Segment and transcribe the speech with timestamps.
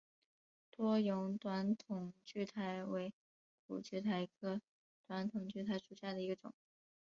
[0.71, 3.13] 多脉短筒苣苔为
[3.67, 4.59] 苦苣苔科
[5.05, 6.51] 短筒苣苔属下的一个种。